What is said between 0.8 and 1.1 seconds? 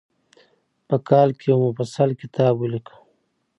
په